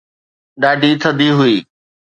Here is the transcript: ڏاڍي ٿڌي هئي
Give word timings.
ڏاڍي 0.61 0.91
ٿڌي 1.01 1.29
هئي 1.39 1.55